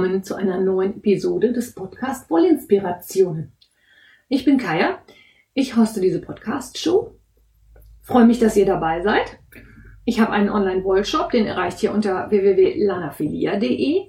[0.00, 3.52] Willkommen zu einer neuen Episode des Podcast Wollinspirationen.
[4.30, 4.98] Ich bin Kaya,
[5.52, 7.14] ich hoste diese Podcast-Show.
[8.00, 9.38] Freue mich, dass ihr dabei seid.
[10.06, 14.06] Ich habe einen Online-Wollshop, den erreicht ihr unter www.lanafilia.de.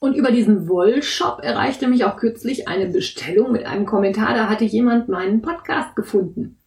[0.00, 4.64] Und über diesen Wollshop erreichte mich auch kürzlich eine Bestellung mit einem Kommentar, da hatte
[4.64, 6.58] jemand meinen Podcast gefunden.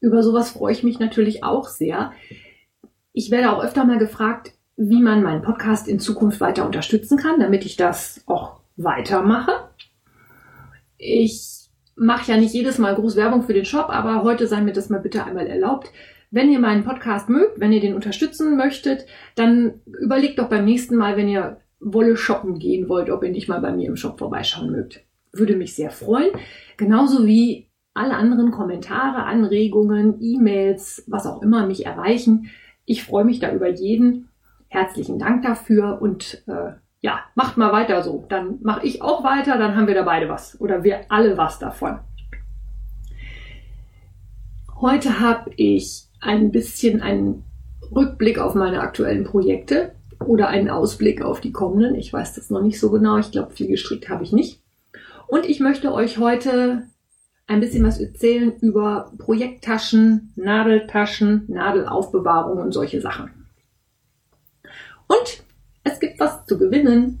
[0.00, 2.12] Über sowas freue ich mich natürlich auch sehr.
[3.12, 7.40] Ich werde auch öfter mal gefragt, wie man meinen Podcast in Zukunft weiter unterstützen kann,
[7.40, 9.50] damit ich das auch weitermache.
[10.96, 14.72] Ich mache ja nicht jedes Mal groß Werbung für den Shop, aber heute sei mir
[14.72, 15.90] das mal bitte einmal erlaubt.
[16.30, 20.94] Wenn ihr meinen Podcast mögt, wenn ihr den unterstützen möchtet, dann überlegt doch beim nächsten
[20.94, 24.16] Mal, wenn ihr Wolle shoppen gehen wollt, ob ihr nicht mal bei mir im Shop
[24.18, 25.04] vorbeischauen mögt.
[25.32, 26.30] Würde mich sehr freuen.
[26.76, 32.50] Genauso wie alle anderen Kommentare, Anregungen, E-Mails, was auch immer mich erreichen.
[32.84, 34.27] Ich freue mich da über jeden
[34.68, 38.24] herzlichen Dank dafür und äh, ja, macht mal weiter so.
[38.28, 41.58] Dann mache ich auch weiter, dann haben wir da beide was oder wir alle was
[41.58, 42.00] davon.
[44.80, 47.44] Heute habe ich ein bisschen einen
[47.94, 49.92] Rückblick auf meine aktuellen Projekte
[50.24, 51.94] oder einen Ausblick auf die kommenden.
[51.94, 53.18] Ich weiß das noch nicht so genau.
[53.18, 54.62] Ich glaube, viel gestrickt habe ich nicht.
[55.26, 56.84] Und ich möchte euch heute
[57.46, 63.37] ein bisschen was erzählen über Projekttaschen, Nadeltaschen, Nadelaufbewahrung und solche Sachen.
[65.08, 65.42] Und
[65.82, 67.18] es gibt was zu gewinnen.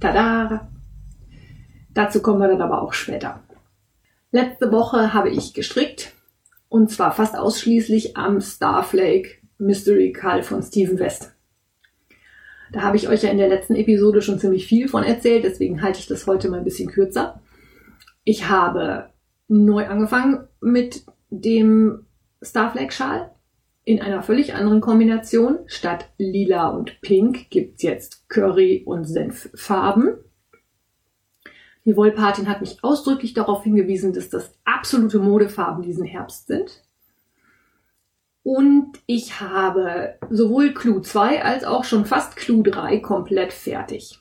[0.00, 0.68] Tada!
[1.94, 3.42] Dazu kommen wir dann aber auch später.
[4.32, 6.12] Letzte Woche habe ich gestrickt
[6.68, 11.32] und zwar fast ausschließlich am Starflake Mystery Call von Steven West.
[12.72, 15.82] Da habe ich euch ja in der letzten Episode schon ziemlich viel von erzählt, deswegen
[15.82, 17.40] halte ich das heute mal ein bisschen kürzer.
[18.24, 19.10] Ich habe
[19.48, 22.06] neu angefangen mit dem
[22.42, 23.30] Starflake Schal
[23.86, 25.60] in einer völlig anderen Kombination.
[25.66, 30.18] Statt lila und pink gibt's jetzt Curry und Senffarben.
[31.84, 36.82] Die Wollpatin hat mich ausdrücklich darauf hingewiesen, dass das absolute Modefarben diesen Herbst sind.
[38.42, 44.18] Und ich habe sowohl Clou 2 als auch schon fast Clou 3 komplett fertig.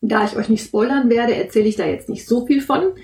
[0.00, 2.94] Da ich euch nicht spoilern werde, erzähle ich da jetzt nicht so viel von.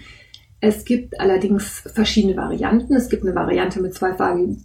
[0.60, 2.94] Es gibt allerdings verschiedene Varianten.
[2.94, 4.64] Es gibt eine Variante mit zweifarbigem,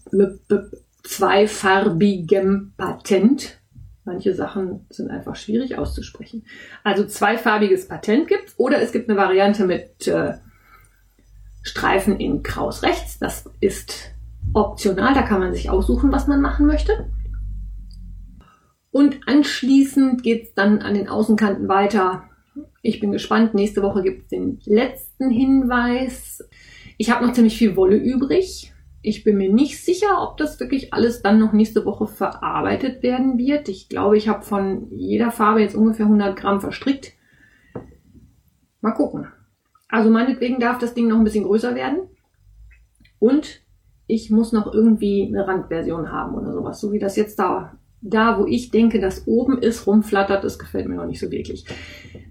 [1.04, 3.60] zweifarbigem Patent.
[4.06, 6.46] Manche Sachen sind einfach schwierig auszusprechen.
[6.84, 10.34] Also zweifarbiges Patent gibt oder es gibt eine Variante mit äh,
[11.62, 13.20] Streifen in Kraus rechts.
[13.20, 14.12] Das ist
[14.54, 17.10] optional, da kann man sich aussuchen, was man machen möchte.
[18.92, 22.30] Und anschließend geht es dann an den Außenkanten weiter
[22.82, 23.54] ich bin gespannt.
[23.54, 26.48] Nächste Woche gibt es den letzten Hinweis.
[26.98, 28.74] Ich habe noch ziemlich viel Wolle übrig.
[29.02, 33.38] Ich bin mir nicht sicher, ob das wirklich alles dann noch nächste Woche verarbeitet werden
[33.38, 33.68] wird.
[33.68, 37.14] Ich glaube, ich habe von jeder Farbe jetzt ungefähr 100 Gramm verstrickt.
[38.82, 39.28] Mal gucken.
[39.90, 42.08] Also meinetwegen darf das Ding noch ein bisschen größer werden.
[43.20, 43.62] Und
[44.08, 48.38] ich muss noch irgendwie eine Randversion haben oder sowas, so wie das jetzt da da,
[48.38, 51.66] wo ich denke, dass oben ist, rumflattert, das gefällt mir noch nicht so wirklich.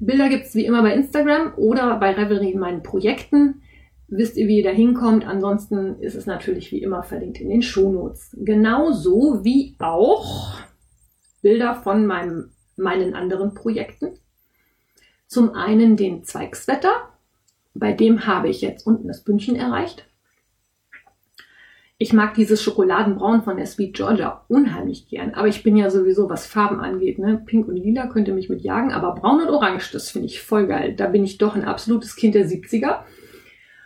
[0.01, 3.63] Bilder gibt's wie immer bei Instagram oder bei Revelry in meinen Projekten.
[4.09, 5.27] Wisst ihr, wie ihr da hinkommt.
[5.27, 8.37] Ansonsten ist es natürlich wie immer verlinkt in den Shownotes.
[8.39, 10.59] Genauso wie auch
[11.41, 14.19] Bilder von meinem, meinen anderen Projekten.
[15.27, 16.91] Zum einen den Zweigswetter.
[17.75, 20.07] Bei dem habe ich jetzt unten das Bündchen erreicht.
[22.03, 25.35] Ich mag dieses Schokoladenbraun von der Sweet Georgia unheimlich gern.
[25.35, 27.41] Aber ich bin ja sowieso, was Farben angeht, ne?
[27.47, 30.67] Pink und Lila könnte mich mit jagen, aber Braun und Orange, das finde ich voll
[30.67, 30.95] geil.
[30.97, 33.03] Da bin ich doch ein absolutes Kind der 70er.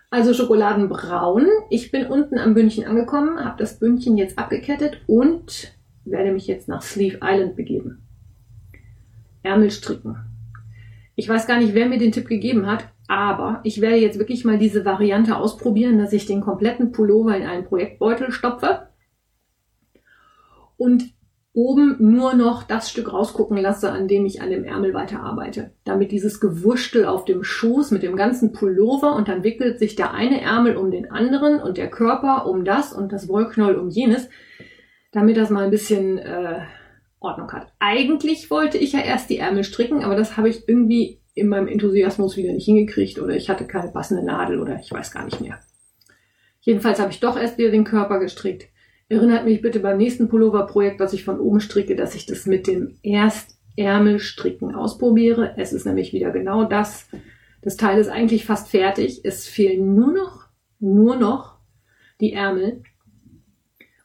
[0.08, 1.46] Also Schokoladenbraun.
[1.68, 5.74] Ich bin unten am Bündchen angekommen, habe das Bündchen jetzt abgekettet und
[6.06, 7.98] werde mich jetzt nach Sleeve Island begeben.
[9.42, 10.16] Ärmel stricken.
[11.16, 14.44] Ich weiß gar nicht, wer mir den Tipp gegeben hat, aber ich werde jetzt wirklich
[14.44, 18.88] mal diese Variante ausprobieren, dass ich den kompletten Pullover in einen Projektbeutel stopfe
[20.76, 21.04] und
[21.56, 25.72] oben nur noch das Stück rausgucken lasse, an dem ich an dem Ärmel weiterarbeite.
[25.84, 30.12] Damit dieses Gewurstel auf dem Schoß mit dem ganzen Pullover und dann wickelt sich der
[30.12, 34.28] eine Ärmel um den anderen und der Körper um das und das Wollknoll um jenes,
[35.12, 36.60] damit das mal ein bisschen äh,
[37.20, 37.72] Ordnung hat.
[37.78, 41.68] Eigentlich wollte ich ja erst die Ärmel stricken, aber das habe ich irgendwie in meinem
[41.68, 45.40] Enthusiasmus wieder nicht hingekriegt oder ich hatte keine passende Nadel oder ich weiß gar nicht
[45.40, 45.60] mehr.
[46.60, 48.68] Jedenfalls habe ich doch erst wieder den Körper gestrickt.
[49.08, 52.66] Erinnert mich bitte beim nächsten Pullover-Projekt, was ich von oben stricke, dass ich das mit
[52.66, 55.54] dem Erstärmelstricken ausprobiere.
[55.58, 57.06] Es ist nämlich wieder genau das.
[57.60, 59.20] Das Teil ist eigentlich fast fertig.
[59.22, 60.46] Es fehlen nur noch,
[60.80, 61.58] nur noch
[62.18, 62.82] die Ärmel.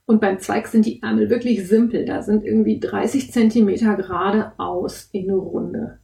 [0.06, 2.04] Und beim Zweig sind die Ärmel wirklich simpel.
[2.04, 6.00] Da sind irgendwie 30 Zentimeter geradeaus in eine Runde.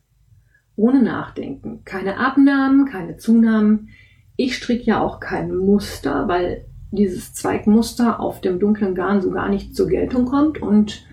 [0.77, 1.83] Ohne Nachdenken.
[1.83, 3.89] Keine Abnahmen, keine Zunahmen.
[4.37, 9.49] Ich stricke ja auch kein Muster, weil dieses Zweigmuster auf dem dunklen Garn so gar
[9.49, 11.05] nicht zur Geltung kommt und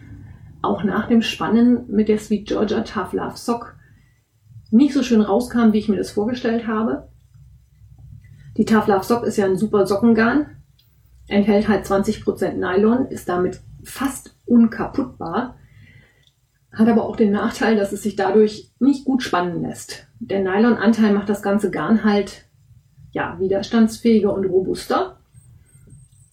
[0.62, 3.75] auch nach dem Spannen mit der Sweet Georgia Tough Love Sock
[4.70, 7.08] nicht so schön rauskam, wie ich mir das vorgestellt habe.
[8.56, 10.46] Die Tough Love Sock ist ja ein super Sockengarn,
[11.26, 15.56] enthält halt 20% Nylon, ist damit fast unkaputtbar,
[16.74, 20.06] hat aber auch den Nachteil, dass es sich dadurch nicht gut spannen lässt.
[20.18, 22.44] Der Nylonanteil macht das ganze Garn halt
[23.12, 25.18] ja, widerstandsfähiger und robuster.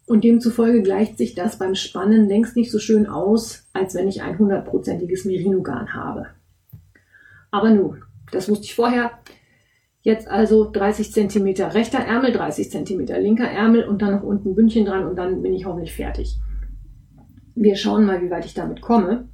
[0.07, 4.23] Und demzufolge gleicht sich das beim Spannen längst nicht so schön aus, als wenn ich
[4.23, 6.27] ein hundertprozentiges Merino-Garn habe.
[7.51, 9.11] Aber nun, das wusste ich vorher.
[10.01, 14.55] Jetzt also 30 cm rechter Ärmel, 30 cm linker Ärmel und dann noch unten ein
[14.55, 16.39] Bündchen dran und dann bin ich hoffentlich fertig.
[17.53, 19.29] Wir schauen mal, wie weit ich damit komme.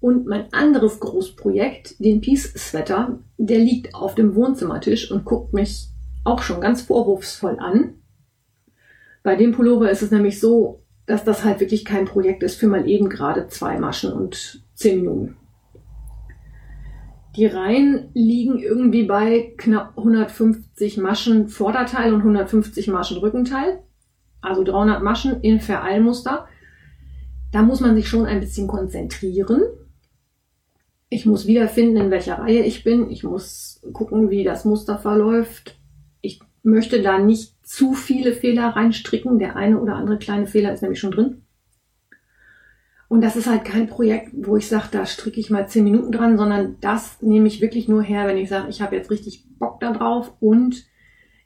[0.00, 5.88] Und mein anderes Großprojekt, den Peace Sweater, der liegt auf dem Wohnzimmertisch und guckt mich
[6.24, 7.94] auch schon ganz vorwurfsvoll an.
[9.22, 12.68] Bei dem Pullover ist es nämlich so, dass das halt wirklich kein Projekt ist für
[12.68, 15.36] mal eben gerade zwei Maschen und zehn Minuten.
[17.36, 23.82] Die Reihen liegen irgendwie bei knapp 150 Maschen Vorderteil und 150 Maschen Rückenteil.
[24.40, 26.48] Also 300 Maschen in Vereilmuster.
[27.52, 29.62] Da muss man sich schon ein bisschen konzentrieren.
[31.10, 33.10] Ich muss wiederfinden, in welcher Reihe ich bin.
[33.10, 35.76] Ich muss gucken, wie das Muster verläuft
[36.62, 39.38] möchte da nicht zu viele Fehler reinstricken.
[39.38, 41.42] Der eine oder andere kleine Fehler ist nämlich schon drin.
[43.08, 46.12] Und das ist halt kein Projekt, wo ich sage, da stricke ich mal zehn Minuten
[46.12, 49.46] dran, sondern das nehme ich wirklich nur her, wenn ich sage, ich habe jetzt richtig
[49.58, 50.84] Bock da drauf und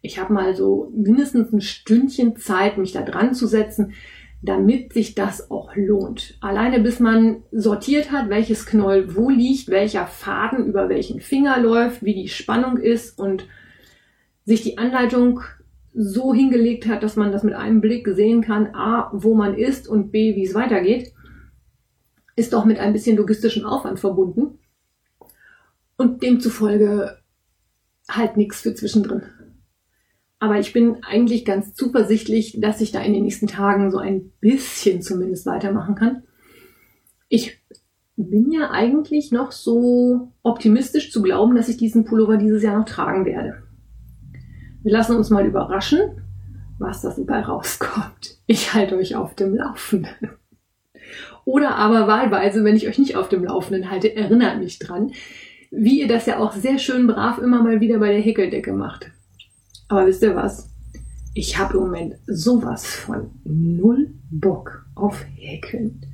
[0.02, 3.94] ich habe mal so mindestens ein Stündchen Zeit, mich da dran zu setzen,
[4.44, 6.36] damit sich das auch lohnt.
[6.40, 12.04] Alleine bis man sortiert hat, welches Knoll wo liegt, welcher Faden über welchen Finger läuft,
[12.04, 13.46] wie die Spannung ist und
[14.44, 15.40] sich die Anleitung
[15.94, 19.88] so hingelegt hat, dass man das mit einem Blick sehen kann, a, wo man ist
[19.88, 21.12] und b, wie es weitergeht,
[22.36, 24.58] ist doch mit ein bisschen logistischen Aufwand verbunden
[25.96, 27.18] und demzufolge
[28.08, 29.22] halt nichts für zwischendrin.
[30.44, 34.30] Aber ich bin eigentlich ganz zuversichtlich, dass ich da in den nächsten Tagen so ein
[34.40, 36.24] bisschen zumindest weitermachen kann.
[37.30, 37.62] Ich
[38.16, 42.84] bin ja eigentlich noch so optimistisch zu glauben, dass ich diesen Pullover dieses Jahr noch
[42.84, 43.62] tragen werde.
[44.82, 46.20] Wir lassen uns mal überraschen,
[46.78, 48.36] was da dabei rauskommt.
[48.46, 50.28] Ich halte euch auf dem Laufenden.
[51.46, 55.12] Oder aber wahlweise, wenn ich euch nicht auf dem Laufenden halte, erinnert mich dran,
[55.70, 59.10] wie ihr das ja auch sehr schön brav immer mal wieder bei der Häkeldecke macht.
[59.94, 60.74] Aber wisst ihr was?
[61.34, 66.04] Ich habe im Moment sowas von null Bock auf Häkeln.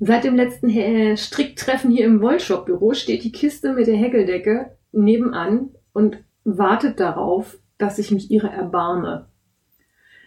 [0.00, 0.68] Seit dem letzten
[1.16, 7.98] Stricktreffen hier im Wollshop-Büro steht die Kiste mit der Häkeldecke nebenan und wartet darauf, dass
[7.98, 9.30] ich mich ihrer erbarme.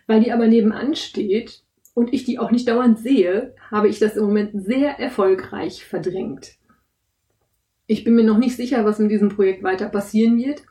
[0.07, 1.61] Weil die aber nebenan steht
[1.93, 6.55] und ich die auch nicht dauernd sehe, habe ich das im Moment sehr erfolgreich verdrängt.
[7.85, 10.63] Ich bin mir noch nicht sicher, was in diesem Projekt weiter passieren wird.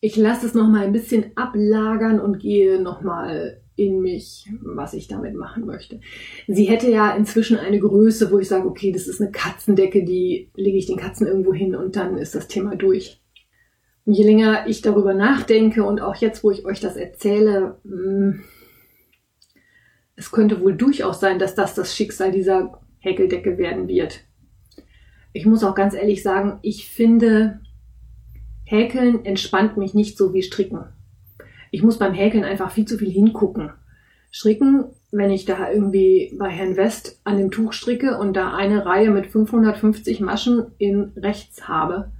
[0.00, 4.94] Ich lasse es noch mal ein bisschen ablagern und gehe noch mal in mich, was
[4.94, 6.00] ich damit machen möchte.
[6.46, 10.50] Sie hätte ja inzwischen eine Größe, wo ich sage, okay, das ist eine Katzendecke, die
[10.54, 13.20] lege ich den Katzen irgendwo hin und dann ist das Thema durch.
[14.04, 18.40] Und je länger ich darüber nachdenke und auch jetzt, wo ich euch das erzähle, hm,
[20.16, 24.24] es könnte wohl durchaus sein, dass das das Schicksal dieser Häkeldecke werden wird.
[25.32, 27.60] Ich muss auch ganz ehrlich sagen, ich finde,
[28.68, 30.84] Häkeln entspannt mich nicht so wie Stricken.
[31.70, 33.70] Ich muss beim Häkeln einfach viel zu viel hingucken.
[34.30, 38.84] Stricken, wenn ich da irgendwie bei Herrn West an dem Tuch stricke und da eine
[38.84, 42.12] Reihe mit 550 Maschen in rechts habe,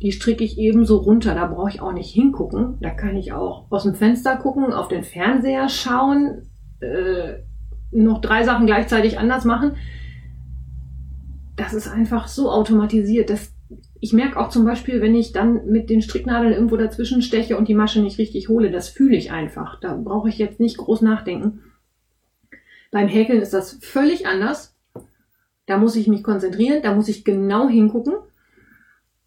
[0.00, 1.34] die stricke ich eben so runter.
[1.34, 2.78] Da brauche ich auch nicht hingucken.
[2.80, 6.48] Da kann ich auch aus dem Fenster gucken, auf den Fernseher schauen,
[6.80, 7.40] äh,
[7.90, 9.72] noch drei Sachen gleichzeitig anders machen.
[11.56, 13.28] Das ist einfach so automatisiert.
[13.28, 13.52] dass
[14.00, 17.68] ich merke auch zum Beispiel, wenn ich dann mit den Stricknadeln irgendwo dazwischen steche und
[17.68, 19.78] die Masche nicht richtig hole, das fühle ich einfach.
[19.78, 21.60] Da brauche ich jetzt nicht groß nachdenken.
[22.90, 24.74] Beim Häkeln ist das völlig anders.
[25.66, 28.14] Da muss ich mich konzentrieren, da muss ich genau hingucken.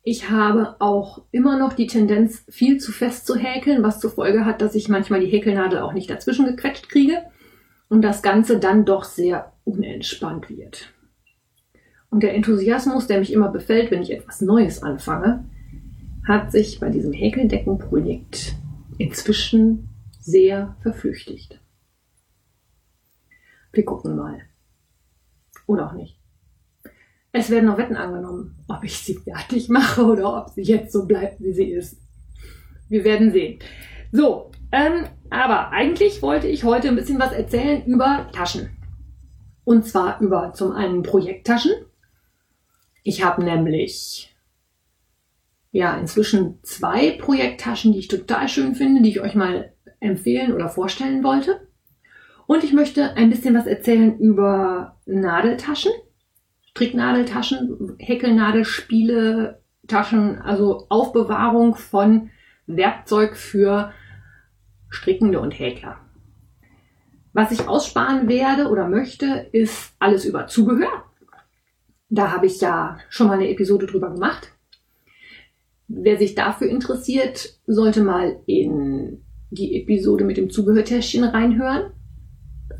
[0.01, 4.43] Ich habe auch immer noch die Tendenz, viel zu fest zu häkeln, was zur Folge
[4.43, 7.23] hat, dass ich manchmal die Häkelnadel auch nicht dazwischen gequetscht kriege
[7.87, 10.89] und das Ganze dann doch sehr unentspannt wird.
[12.13, 15.49] Und der Enthusiasmus, der mich immer befällt, wenn ich etwas Neues anfange,
[16.27, 18.53] hat sich bei diesem Häkeldeckenprojekt
[18.99, 19.89] inzwischen
[20.19, 21.59] sehr verflüchtigt.
[23.71, 24.41] Wir gucken mal.
[25.65, 26.19] Oder auch nicht.
[27.31, 31.07] Es werden noch Wetten angenommen, ob ich sie fertig mache oder ob sie jetzt so
[31.07, 31.99] bleibt, wie sie ist.
[32.89, 33.57] Wir werden sehen.
[34.11, 38.69] So, ähm, aber eigentlich wollte ich heute ein bisschen was erzählen über Taschen.
[39.63, 41.71] Und zwar über zum einen Projekttaschen.
[43.03, 44.33] Ich habe nämlich
[45.71, 50.69] ja inzwischen zwei Projekttaschen, die ich total schön finde, die ich euch mal empfehlen oder
[50.69, 51.67] vorstellen wollte.
[52.47, 55.91] Und ich möchte ein bisschen was erzählen über Nadeltaschen,
[56.69, 62.29] Stricknadeltaschen, Häkelnadelspiele, Taschen, also Aufbewahrung von
[62.67, 63.91] Werkzeug für
[64.89, 65.97] Strickende und Häkler.
[67.33, 71.05] Was ich aussparen werde oder möchte, ist alles über Zubehör.
[72.13, 74.51] Da habe ich ja schon mal eine Episode drüber gemacht.
[75.87, 81.91] Wer sich dafür interessiert, sollte mal in die Episode mit dem Zubehörtäschchen reinhören.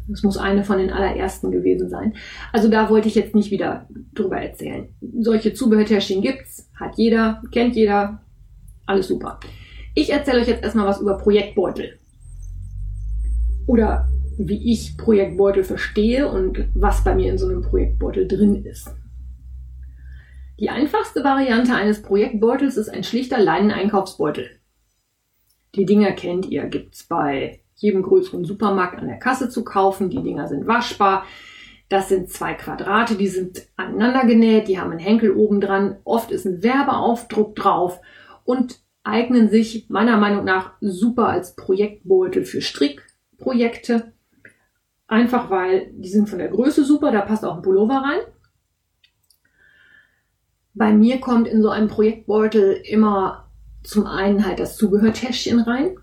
[0.08, 2.14] Das muss eine von den allerersten gewesen sein.
[2.52, 4.90] Also da wollte ich jetzt nicht wieder drüber erzählen.
[5.20, 8.22] Solche Zubehörtäschchen gibt's, hat jeder, kennt jeder,
[8.86, 9.40] alles super.
[9.96, 11.98] Ich erzähle euch jetzt erstmal was über Projektbeutel.
[13.66, 18.94] Oder wie ich Projektbeutel verstehe und was bei mir in so einem Projektbeutel drin ist.
[20.60, 24.60] Die einfachste Variante eines Projektbeutels ist ein schlichter Leinen-Einkaufsbeutel.
[25.76, 30.12] Die Dinger kennt ihr, gibt's bei jedem größeren Supermarkt an der Kasse zu kaufen.
[30.12, 31.26] Die Dinger sind waschbar.
[31.90, 35.98] Das sind zwei Quadrate, die sind aneinander genäht, die haben einen Henkel oben dran.
[36.06, 38.00] Oft ist ein Werbeaufdruck drauf
[38.46, 44.14] und eignen sich meiner Meinung nach super als Projektbeutel für Strickprojekte.
[45.08, 48.22] Einfach weil die sind von der Größe super, da passt auch ein Pullover rein.
[50.74, 53.52] Bei mir kommt in so einem Projektbeutel immer
[53.84, 55.98] zum einen halt das Zubehörtäschchen rein.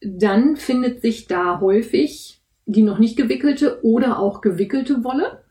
[0.00, 5.44] Dann findet sich da häufig die noch nicht gewickelte oder auch gewickelte Wolle.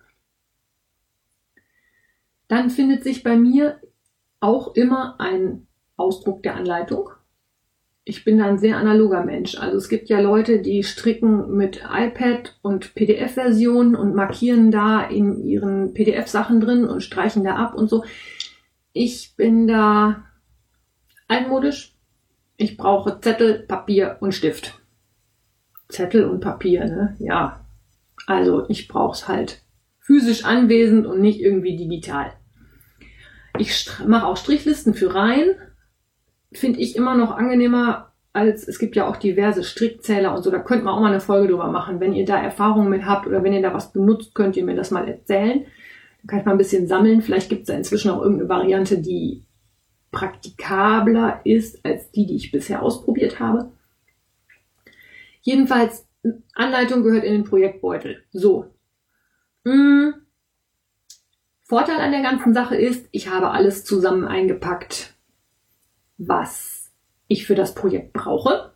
[2.47, 3.79] Dann findet sich bei mir
[4.41, 5.65] auch immer ein
[5.95, 7.09] Ausdruck der Anleitung.
[8.07, 9.57] Ich bin da ein sehr analoger Mensch.
[9.57, 15.43] Also es gibt ja Leute, die stricken mit iPad und PDF-Versionen und markieren da in
[15.43, 18.05] ihren PDF-Sachen drin und streichen da ab und so.
[18.93, 20.23] Ich bin da
[21.27, 21.95] altmodisch.
[22.57, 24.79] Ich brauche Zettel, Papier und Stift.
[25.89, 27.15] Zettel und Papier, ne?
[27.17, 27.65] Ja.
[28.27, 29.63] Also ich brauche es halt
[29.99, 32.33] physisch anwesend und nicht irgendwie digital.
[33.57, 35.55] Ich mache auch Strichlisten für Reihen
[36.57, 40.51] finde ich immer noch angenehmer als es gibt ja auch diverse Strickzähler und so.
[40.51, 42.01] Da könnte man auch mal eine Folge drüber machen.
[42.01, 44.75] Wenn ihr da Erfahrungen mit habt oder wenn ihr da was benutzt, könnt ihr mir
[44.75, 45.65] das mal erzählen.
[46.19, 47.21] Dann kann ich mal ein bisschen sammeln.
[47.21, 49.45] Vielleicht gibt es da inzwischen auch irgendeine Variante, die
[50.11, 53.71] praktikabler ist als die, die ich bisher ausprobiert habe.
[55.41, 56.05] Jedenfalls,
[56.55, 58.21] Anleitung gehört in den Projektbeutel.
[58.33, 58.65] So.
[59.63, 60.13] Hm.
[61.63, 65.14] Vorteil an der ganzen Sache ist, ich habe alles zusammen eingepackt
[66.17, 66.91] was
[67.27, 68.73] ich für das Projekt brauche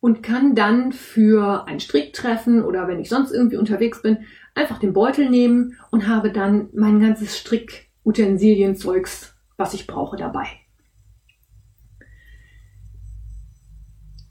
[0.00, 4.18] und kann dann für ein Stricktreffen oder wenn ich sonst irgendwie unterwegs bin,
[4.54, 10.46] einfach den Beutel nehmen und habe dann mein ganzes Strickutensilienzeugs, was ich brauche, dabei.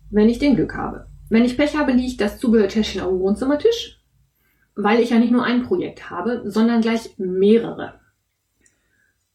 [0.09, 1.07] Wenn ich den Glück habe.
[1.29, 3.99] Wenn ich Pech habe, liegt das Zubehörtäschchen auf dem Wohnzimmertisch,
[4.75, 7.99] weil ich ja nicht nur ein Projekt habe, sondern gleich mehrere.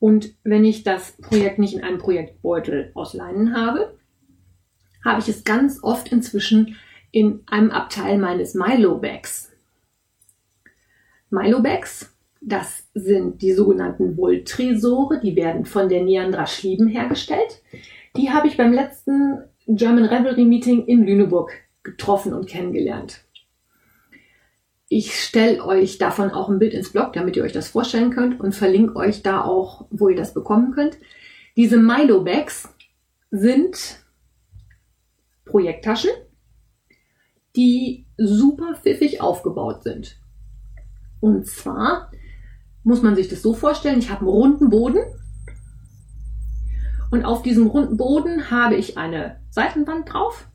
[0.00, 3.94] Und wenn ich das Projekt nicht in einem Projektbeutel aus Leinen habe,
[5.04, 6.76] habe ich es ganz oft inzwischen
[7.12, 9.52] in einem Abteil meines Milo-Bags.
[11.28, 17.62] Milo-Bags, das sind die sogenannten Wolltresore, die werden von der Neandra Schlieben hergestellt.
[18.16, 21.52] Die habe ich beim letzten German Revelry Meeting in Lüneburg
[21.82, 23.24] getroffen und kennengelernt.
[24.92, 28.40] Ich stelle euch davon auch ein Bild ins Blog, damit ihr euch das vorstellen könnt
[28.40, 30.98] und verlinke euch da auch, wo ihr das bekommen könnt.
[31.56, 32.68] Diese Milo Bags
[33.30, 34.04] sind
[35.44, 36.10] Projekttaschen,
[37.54, 40.18] die super pfiffig aufgebaut sind.
[41.20, 42.10] Und zwar
[42.82, 45.04] muss man sich das so vorstellen, ich habe einen runden Boden
[47.12, 50.48] und auf diesem runden Boden habe ich eine Seitenwand drauf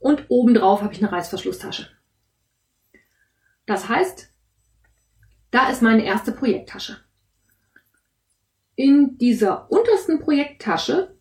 [0.00, 1.86] und oben drauf habe ich eine Reißverschlusstasche.
[3.66, 4.32] Das heißt,
[5.50, 6.98] da ist meine erste Projekttasche.
[8.74, 11.14] In dieser untersten Projekttasche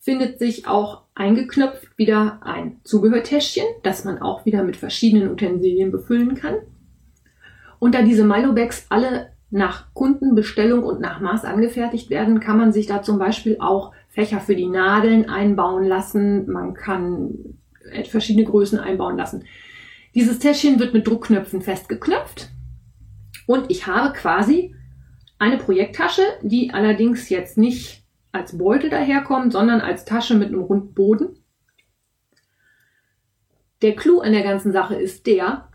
[0.00, 6.34] findet sich auch eingeknöpft wieder ein Zubehörtäschchen, das man auch wieder mit verschiedenen Utensilien befüllen
[6.34, 6.56] kann.
[7.78, 12.86] Und da diese Milo-Bags alle nach Kundenbestellung und nach Maß angefertigt werden, kann man sich
[12.86, 16.50] da zum Beispiel auch Fächer für die Nadeln einbauen lassen.
[16.50, 17.56] Man kann
[18.08, 19.44] verschiedene Größen einbauen lassen.
[20.14, 22.50] Dieses Täschchen wird mit Druckknöpfen festgeknöpft
[23.46, 24.74] und ich habe quasi
[25.38, 30.94] eine Projekttasche, die allerdings jetzt nicht als Beutel daherkommt, sondern als Tasche mit einem runden
[30.94, 31.44] Boden.
[33.82, 35.68] Der Clou an der ganzen Sache ist der,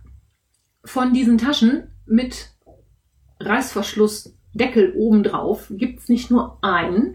[0.86, 2.51] von diesen Taschen mit
[3.41, 7.13] Reißverschlussdeckel obendrauf gibt es nicht nur einen,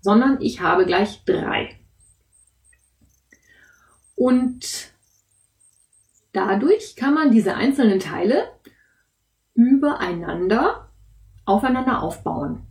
[0.00, 1.80] sondern ich habe gleich drei.
[4.14, 4.91] Und
[6.32, 8.44] dadurch kann man diese einzelnen Teile
[9.54, 10.88] übereinander
[11.44, 12.62] aufeinander aufbauen.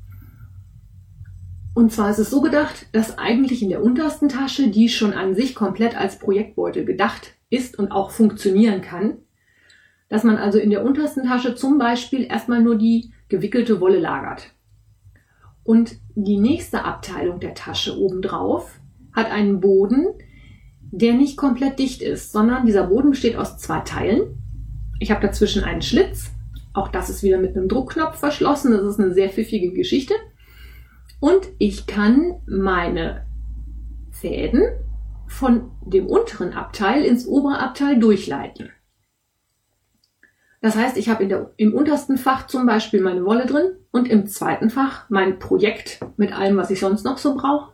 [1.74, 5.36] Und zwar ist es so gedacht, dass eigentlich in der untersten Tasche, die schon an
[5.36, 9.18] sich komplett als Projektbeutel gedacht ist und auch funktionieren kann,
[10.10, 14.54] dass man also in der untersten Tasche zum Beispiel erstmal nur die gewickelte Wolle lagert.
[15.64, 18.80] Und die nächste Abteilung der Tasche obendrauf
[19.14, 20.08] hat einen Boden,
[20.92, 24.38] der nicht komplett dicht ist, sondern dieser Boden besteht aus zwei Teilen.
[25.00, 26.32] Ich habe dazwischen einen Schlitz.
[26.74, 28.72] Auch das ist wieder mit einem Druckknopf verschlossen.
[28.72, 30.14] Das ist eine sehr pfiffige Geschichte.
[31.20, 33.26] Und ich kann meine
[34.12, 34.64] Fäden
[35.28, 38.70] von dem unteren Abteil ins obere Abteil durchleiten.
[40.62, 44.28] Das heißt, ich habe der, im untersten Fach zum Beispiel meine Wolle drin und im
[44.28, 47.74] zweiten Fach mein Projekt mit allem, was ich sonst noch so brauche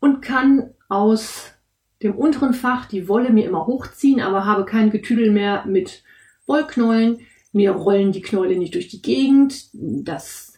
[0.00, 1.55] und kann aus
[2.02, 6.02] dem unteren Fach die Wolle mir immer hochziehen, aber habe kein Getüdel mehr mit
[6.46, 7.20] Wollknäulen.
[7.52, 9.70] Mir rollen die Knäule nicht durch die Gegend.
[9.72, 10.54] Das,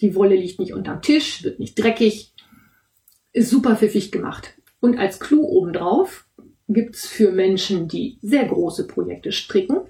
[0.00, 2.32] die Wolle liegt nicht unterm Tisch, wird nicht dreckig.
[3.32, 4.54] Ist super pfiffig gemacht.
[4.80, 6.26] Und als Clou obendrauf
[6.68, 9.80] gibt's für Menschen, die sehr große Projekte stricken,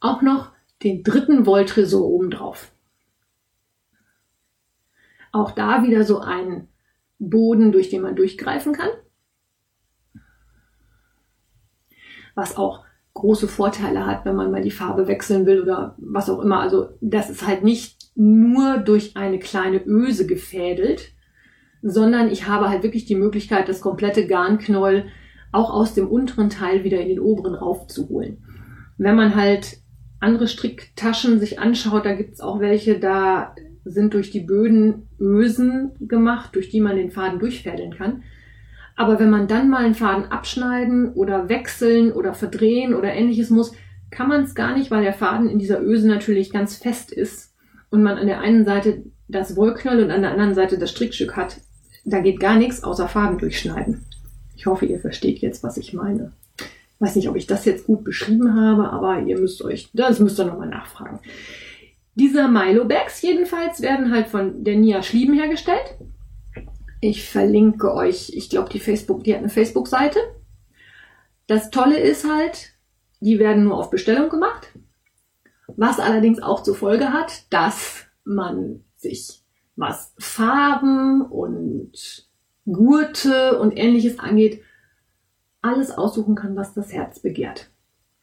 [0.00, 2.72] auch noch den dritten Wolltresor obendrauf.
[5.32, 6.68] Auch da wieder so ein
[7.18, 8.90] Boden, durch den man durchgreifen kann.
[12.38, 16.40] Was auch große Vorteile hat, wenn man mal die Farbe wechseln will oder was auch
[16.40, 16.60] immer.
[16.60, 21.12] Also das ist halt nicht nur durch eine kleine Öse gefädelt,
[21.82, 25.06] sondern ich habe halt wirklich die Möglichkeit, das komplette Garnknäuel
[25.50, 28.44] auch aus dem unteren Teil wieder in den oberen raufzuholen.
[28.98, 29.78] Wenn man halt
[30.20, 36.54] andere Stricktaschen sich anschaut, da gibt's auch welche, da sind durch die Böden Ösen gemacht,
[36.54, 38.22] durch die man den Faden durchfädeln kann.
[38.98, 43.72] Aber wenn man dann mal einen Faden abschneiden oder wechseln oder verdrehen oder ähnliches muss,
[44.10, 47.54] kann man es gar nicht, weil der Faden in dieser Öse natürlich ganz fest ist
[47.90, 51.36] und man an der einen Seite das Wollknöll und an der anderen Seite das Strickstück
[51.36, 51.58] hat.
[52.04, 54.04] Da geht gar nichts außer Faden durchschneiden.
[54.56, 56.32] Ich hoffe, ihr versteht jetzt, was ich meine.
[56.98, 60.40] Weiß nicht, ob ich das jetzt gut beschrieben habe, aber ihr müsst euch, das müsst
[60.40, 61.20] ihr nochmal nachfragen.
[62.16, 65.94] Diese Milo Bags jedenfalls werden halt von der Nia Schlieben hergestellt.
[67.00, 70.18] Ich verlinke euch, ich glaube, die Facebook, die hat eine Facebook-Seite.
[71.46, 72.72] Das Tolle ist halt,
[73.20, 74.68] die werden nur auf Bestellung gemacht.
[75.76, 79.42] Was allerdings auch zur Folge hat, dass man sich
[79.76, 82.28] was Farben und
[82.66, 84.62] Gurte und ähnliches angeht,
[85.62, 87.70] alles aussuchen kann, was das Herz begehrt.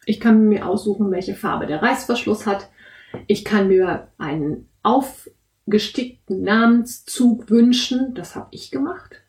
[0.06, 2.70] Ich kann mir aussuchen, welche Farbe der Reißverschluss hat.
[3.28, 4.70] Ich kann mir einen
[5.66, 8.14] aufgestickten Namenszug wünschen.
[8.14, 9.22] Das habe ich gemacht.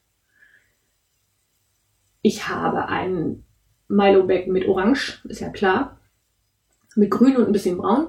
[2.22, 3.44] Ich habe einen
[3.88, 5.98] Milo Bag mit Orange, ist ja klar.
[6.94, 8.08] Mit Grün und ein bisschen Braun.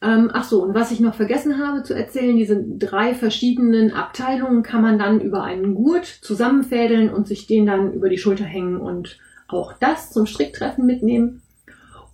[0.00, 4.62] Ähm, ach so, und was ich noch vergessen habe zu erzählen, diese drei verschiedenen Abteilungen
[4.62, 8.76] kann man dann über einen Gurt zusammenfädeln und sich den dann über die Schulter hängen
[8.76, 11.42] und auch das zum Stricktreffen mitnehmen.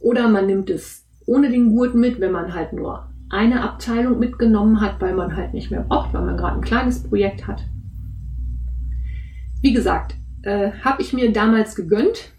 [0.00, 4.80] Oder man nimmt es ohne den Gurt mit, wenn man halt nur eine Abteilung mitgenommen
[4.80, 7.62] hat, weil man halt nicht mehr braucht, weil man gerade ein kleines Projekt hat.
[9.62, 12.32] Wie gesagt, äh, habe ich mir damals gegönnt,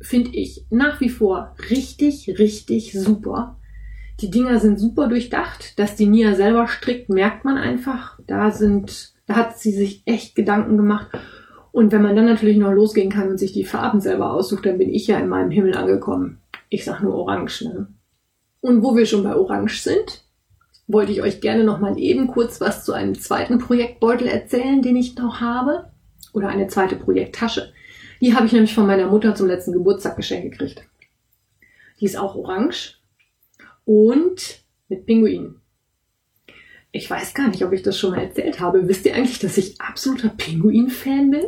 [0.00, 3.56] finde ich nach wie vor richtig, richtig super.
[4.20, 5.78] Die Dinger sind super durchdacht.
[5.78, 8.18] Dass die Nia selber strickt, merkt man einfach.
[8.26, 11.08] Da sind, da hat sie sich echt Gedanken gemacht.
[11.72, 14.78] Und wenn man dann natürlich noch losgehen kann und sich die Farben selber aussucht, dann
[14.78, 16.38] bin ich ja in meinem Himmel angekommen.
[16.68, 17.88] Ich sag nur Orange, ne?
[18.60, 20.23] Und wo wir schon bei Orange sind,
[20.86, 24.96] wollte ich euch gerne noch mal eben kurz was zu einem zweiten Projektbeutel erzählen, den
[24.96, 25.90] ich noch habe.
[26.32, 27.72] Oder eine zweite Projekttasche.
[28.20, 30.84] Die habe ich nämlich von meiner Mutter zum letzten Geburtstag geschenkt gekriegt.
[32.00, 32.96] Die ist auch orange
[33.84, 35.60] und mit Pinguinen.
[36.90, 38.88] Ich weiß gar nicht, ob ich das schon mal erzählt habe.
[38.88, 41.44] Wisst ihr eigentlich, dass ich absoluter Pinguin-Fan bin?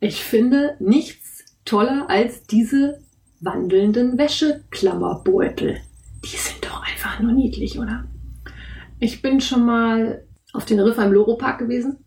[0.00, 3.02] Ich finde nichts toller als diese
[3.40, 5.80] wandelnden Wäscheklammerbeutel.
[6.24, 8.04] Die sind doch einfach nur niedlich, oder?
[8.98, 12.04] Ich bin schon mal auf den Riff am Loro Park gewesen.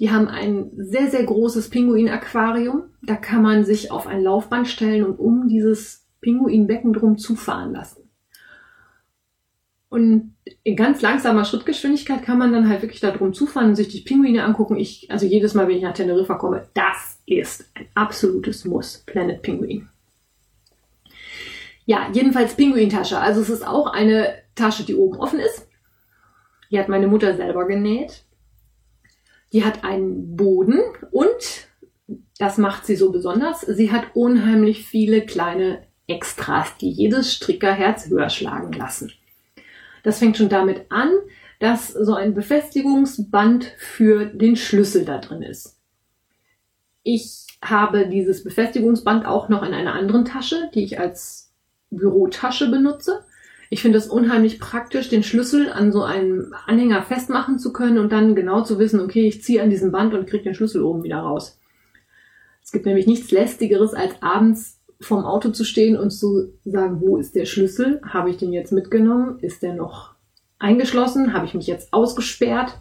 [0.00, 2.84] Die haben ein sehr, sehr großes Pinguin-Aquarium.
[3.02, 8.04] Da kann man sich auf ein Laufband stellen und um dieses Pinguinbecken drum zufahren lassen.
[9.88, 13.86] Und in ganz langsamer Schrittgeschwindigkeit kann man dann halt wirklich da drum zufahren und sich
[13.86, 14.76] die Pinguine angucken.
[14.76, 19.04] Ich, also jedes Mal, wenn ich nach Teneriffa komme, das ist ein absolutes Muss.
[19.06, 19.88] Planet Pinguin.
[21.86, 23.18] Ja, jedenfalls Pinguintasche.
[23.18, 25.68] Also es ist auch eine Tasche, die oben offen ist.
[26.70, 28.24] Die hat meine Mutter selber genäht.
[29.52, 31.68] Die hat einen Boden und
[32.38, 33.60] das macht sie so besonders.
[33.60, 39.12] Sie hat unheimlich viele kleine Extras, die jedes Strickerherz höher schlagen lassen.
[40.02, 41.10] Das fängt schon damit an,
[41.60, 45.78] dass so ein Befestigungsband für den Schlüssel da drin ist.
[47.02, 51.43] Ich habe dieses Befestigungsband auch noch in einer anderen Tasche, die ich als
[51.96, 53.24] Bürotasche benutze.
[53.70, 58.12] Ich finde es unheimlich praktisch, den Schlüssel an so einem Anhänger festmachen zu können und
[58.12, 61.02] dann genau zu wissen, okay, ich ziehe an diesem Band und kriege den Schlüssel oben
[61.02, 61.58] wieder raus.
[62.62, 67.16] Es gibt nämlich nichts lästigeres, als abends vorm Auto zu stehen und zu sagen, wo
[67.16, 68.00] ist der Schlüssel?
[68.04, 69.38] Habe ich den jetzt mitgenommen?
[69.40, 70.14] Ist der noch
[70.58, 71.32] eingeschlossen?
[71.32, 72.78] Habe ich mich jetzt ausgesperrt?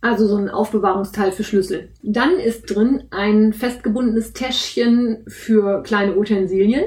[0.00, 1.90] Also so ein Aufbewahrungsteil für Schlüssel.
[2.02, 6.84] Dann ist drin ein festgebundenes Täschchen für kleine Utensilien.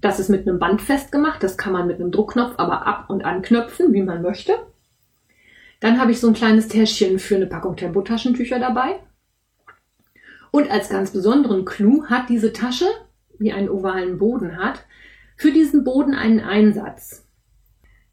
[0.00, 1.42] Das ist mit einem Band festgemacht.
[1.42, 4.52] Das kann man mit einem Druckknopf aber ab- und anknöpfen, wie man möchte.
[5.80, 9.00] Dann habe ich so ein kleines Täschchen für eine Packung Tempotaschentücher dabei.
[10.50, 12.86] Und als ganz besonderen Clou hat diese Tasche,
[13.40, 14.84] die einen ovalen Boden hat,
[15.36, 17.23] für diesen Boden einen Einsatz.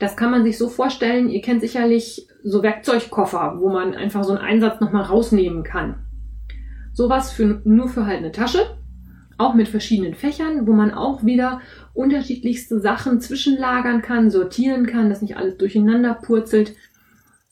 [0.02, 4.32] Das kann man sich so vorstellen, ihr kennt sicherlich so Werkzeugkoffer, wo man einfach so
[4.32, 6.08] einen Einsatz nochmal rausnehmen kann.
[6.92, 8.66] Sowas für, nur für halt eine Tasche
[9.38, 11.62] auch mit verschiedenen Fächern, wo man auch wieder
[11.94, 16.76] unterschiedlichste Sachen zwischenlagern kann, sortieren kann, dass nicht alles durcheinander purzelt.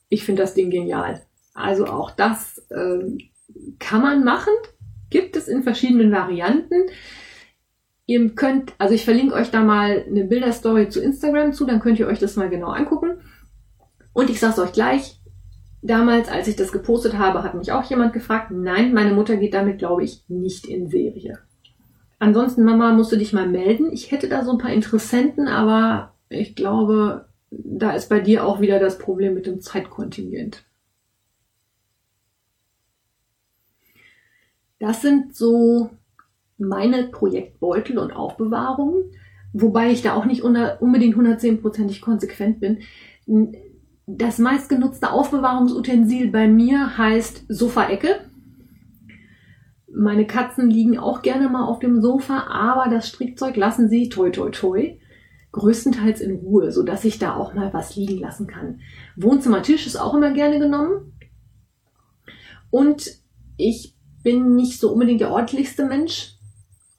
[0.08, 1.22] Ich finde das Ding genial.
[1.54, 3.28] Also auch das äh,
[3.78, 4.54] kann man machen,
[5.12, 6.90] gibt es in verschiedenen Varianten.
[8.10, 12.00] Ihr könnt, also ich verlinke euch da mal eine Bilderstory zu Instagram zu, dann könnt
[12.00, 13.20] ihr euch das mal genau angucken.
[14.14, 15.22] Und ich sage es euch gleich,
[15.84, 19.54] damals, als ich das gepostet habe, hat mich auch jemand gefragt, nein, meine Mutter geht
[19.54, 21.38] damit, glaube ich, nicht in Serie.
[22.18, 23.92] Ansonsten, Mama, musst du dich mal melden.
[23.92, 28.60] Ich hätte da so ein paar Interessenten, aber ich glaube, da ist bei dir auch
[28.60, 30.66] wieder das Problem mit dem Zeitkontingent.
[34.80, 35.92] Das sind so
[36.60, 39.12] meine Projektbeutel und Aufbewahrungen,
[39.54, 42.80] wobei ich da auch nicht unbedingt 110%ig konsequent bin.
[44.06, 48.22] Das meistgenutzte Aufbewahrungsutensil bei mir heißt Sofaecke.
[49.92, 54.30] Meine Katzen liegen auch gerne mal auf dem Sofa, aber das Strickzeug lassen sie toi
[54.30, 55.00] toi toi
[55.52, 58.82] größtenteils in Ruhe, so dass ich da auch mal was liegen lassen kann.
[59.16, 61.14] Wohnzimmertisch ist auch immer gerne genommen.
[62.70, 63.10] Und
[63.58, 66.36] ich bin nicht so unbedingt der ordentlichste Mensch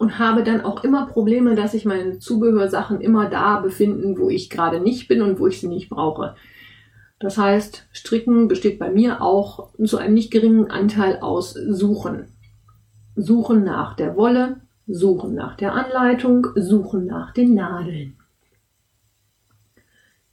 [0.00, 4.48] und habe dann auch immer Probleme, dass sich meine Zubehörsachen immer da befinden, wo ich
[4.48, 6.36] gerade nicht bin und wo ich sie nicht brauche.
[7.18, 12.28] Das heißt, Stricken besteht bei mir auch zu einem nicht geringen Anteil aus Suchen.
[13.14, 18.16] Suchen nach der Wolle, suchen nach der Anleitung, suchen nach den Nadeln.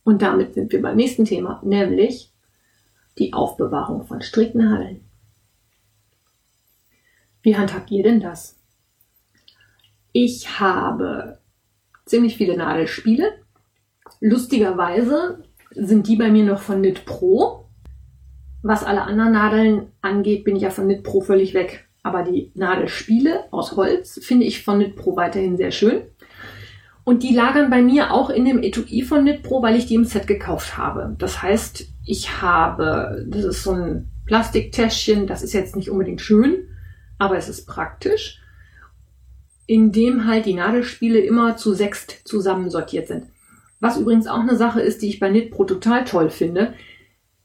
[0.06, 2.32] Und damit sind wir beim nächsten Thema, nämlich
[3.18, 5.02] die Aufbewahrung von Stricknadeln.
[7.42, 8.57] Wie handhabt ihr denn das?
[10.20, 11.38] Ich habe
[12.08, 13.34] ziemlich viele Nadelspiele.
[14.20, 15.44] Lustigerweise
[15.76, 17.70] sind die bei mir noch von Knit Pro.
[18.64, 21.88] Was alle anderen Nadeln angeht, bin ich ja von Knit Pro völlig weg.
[22.02, 26.02] Aber die Nadelspiele aus Holz finde ich von Knitpro weiterhin sehr schön.
[27.04, 30.06] Und die lagern bei mir auch in dem Etui von Knitpro, weil ich die im
[30.06, 31.16] Set gekauft habe.
[31.20, 36.70] Das heißt, ich habe, das ist so ein Plastiktäschchen, das ist jetzt nicht unbedingt schön,
[37.20, 38.42] aber es ist praktisch,
[39.68, 43.28] in dem halt die Nadelspiele immer zu sechst zusammensortiert sind.
[43.80, 46.74] Was übrigens auch eine Sache ist, die ich bei Knitpro total toll finde.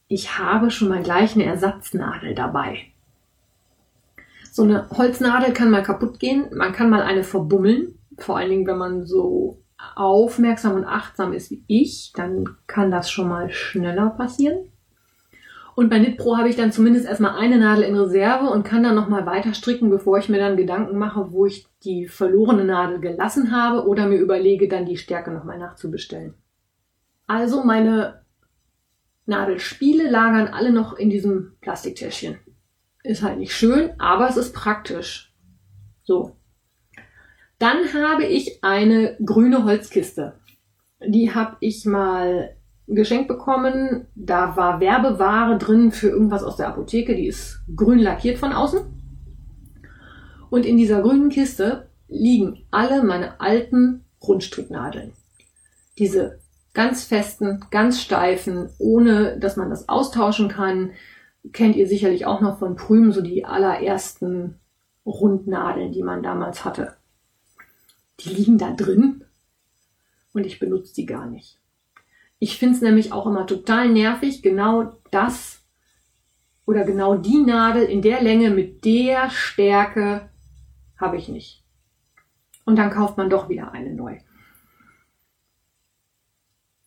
[0.08, 2.86] Ich habe schon mal gleich eine Ersatznadel dabei.
[4.50, 8.66] So eine Holznadel kann mal kaputt gehen, man kann mal eine verbummeln, vor allen Dingen,
[8.66, 9.62] wenn man so
[9.96, 14.71] aufmerksam und achtsam ist wie ich, dann kann das schon mal schneller passieren.
[15.74, 18.94] Und bei Knitpro habe ich dann zumindest erstmal eine Nadel in Reserve und kann dann
[18.94, 23.52] nochmal weiter stricken, bevor ich mir dann Gedanken mache, wo ich die verlorene Nadel gelassen
[23.52, 26.34] habe oder mir überlege, dann die Stärke nochmal nachzubestellen.
[27.26, 28.22] Also meine
[29.24, 32.38] Nadelspiele lagern alle noch in diesem Plastiktäschchen.
[33.02, 35.34] Ist halt nicht schön, aber es ist praktisch.
[36.02, 36.36] So.
[37.58, 40.34] Dann habe ich eine grüne Holzkiste.
[41.04, 42.56] Die habe ich mal
[42.86, 44.06] geschenkt bekommen.
[44.14, 47.14] Da war Werbeware drin für irgendwas aus der Apotheke.
[47.14, 48.80] Die ist grün lackiert von außen.
[50.50, 55.12] Und in dieser grünen Kiste liegen alle meine alten Rundstricknadeln.
[55.98, 56.38] Diese
[56.74, 60.92] ganz festen, ganz steifen, ohne dass man das austauschen kann.
[61.52, 64.58] Kennt ihr sicherlich auch noch von Prüm, so die allerersten
[65.04, 66.94] Rundnadeln, die man damals hatte.
[68.20, 69.24] Die liegen da drin
[70.32, 71.61] und ich benutze die gar nicht.
[72.42, 75.64] Ich finde es nämlich auch immer total nervig, genau das
[76.66, 80.28] oder genau die Nadel in der Länge mit der Stärke
[80.96, 81.62] habe ich nicht.
[82.64, 84.18] Und dann kauft man doch wieder eine neu.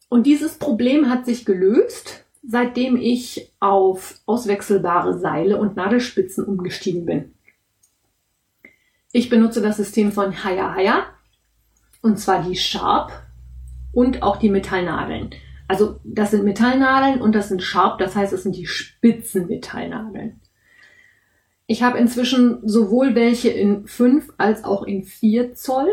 [0.10, 7.34] Und dieses Problem hat sich gelöst, seitdem ich auf auswechselbare Seile und Nadelspitzen umgestiegen bin.
[9.14, 11.06] Ich benutze das System von Haya Haya
[12.02, 13.25] und zwar die Sharp
[13.96, 15.32] und auch die Metallnadeln.
[15.68, 20.42] Also das sind Metallnadeln und das sind Sharp, das heißt, es sind die spitzen Metallnadeln.
[21.66, 25.88] Ich habe inzwischen sowohl welche in 5 als auch in 4 Zoll.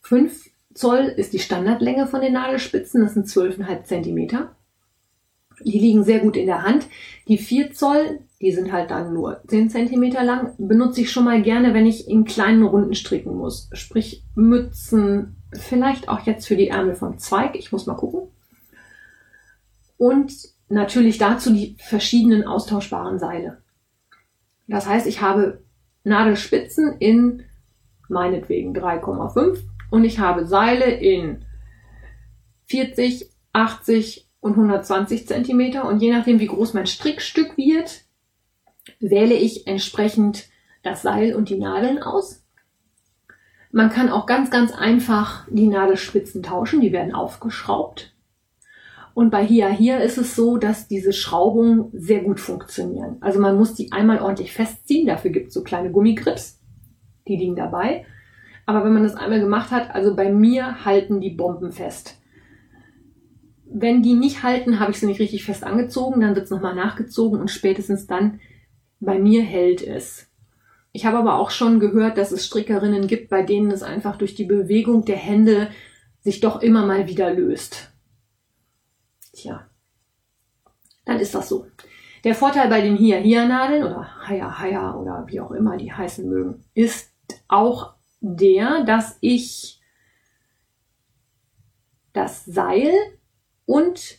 [0.00, 4.56] 5 Zoll ist die Standardlänge von den Nadelspitzen, das sind 12,5 Zentimeter.
[5.62, 6.86] Die liegen sehr gut in der Hand.
[7.28, 11.42] Die 4 Zoll, die sind halt dann nur 10 Zentimeter lang, benutze ich schon mal
[11.42, 13.68] gerne, wenn ich in kleinen Runden stricken muss.
[13.74, 17.56] Sprich Mützen, vielleicht auch jetzt für die Ärmel von Zweig.
[17.56, 18.30] Ich muss mal gucken.
[19.96, 20.32] Und
[20.68, 23.62] natürlich dazu die verschiedenen austauschbaren Seile.
[24.66, 25.62] Das heißt, ich habe
[26.04, 27.44] Nadelspitzen in
[28.08, 29.58] meinetwegen 3,5
[29.90, 31.44] und ich habe Seile in
[32.66, 38.02] 40, 80 und 120 Zentimeter und je nachdem, wie groß mein Strickstück wird,
[39.00, 40.48] wähle ich entsprechend
[40.82, 42.39] das Seil und die Nadeln aus.
[43.72, 48.14] Man kann auch ganz, ganz einfach die Nadelspitzen tauschen, die werden aufgeschraubt.
[49.14, 53.16] Und bei Hia Hier ist es so, dass diese Schraubungen sehr gut funktionieren.
[53.20, 56.60] Also man muss die einmal ordentlich festziehen, dafür gibt es so kleine Gummigrips,
[57.28, 58.06] die liegen dabei.
[58.66, 62.18] Aber wenn man das einmal gemacht hat, also bei mir halten die Bomben fest.
[63.72, 66.74] Wenn die nicht halten, habe ich sie nicht richtig fest angezogen, dann wird es nochmal
[66.74, 68.40] nachgezogen und spätestens dann
[69.00, 70.29] bei mir hält es.
[70.92, 74.34] Ich habe aber auch schon gehört, dass es Strickerinnen gibt, bei denen es einfach durch
[74.34, 75.70] die Bewegung der Hände
[76.20, 77.92] sich doch immer mal wieder löst.
[79.32, 79.68] Tja,
[81.04, 81.66] dann ist das so.
[82.24, 87.12] Der Vorteil bei den Hia-Hia-Nadeln oder Haya-Haya oder wie auch immer die heißen mögen, ist
[87.48, 89.80] auch der, dass ich
[92.12, 92.92] das Seil
[93.64, 94.18] und